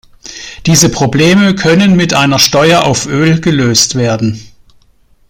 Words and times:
Diese 0.65 0.89
Probleme 0.89 1.53
können 1.53 1.95
mit 1.95 2.15
einer 2.15 2.39
Steuer 2.39 2.85
auf 2.85 3.05
Öl 3.05 3.39
gelöst 3.39 3.93
werden. 3.93 4.41